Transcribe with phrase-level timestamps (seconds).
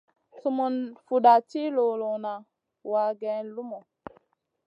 [0.37, 0.75] Sumun
[1.05, 2.33] fuda ci luluna
[2.91, 3.79] wa geyn lumu.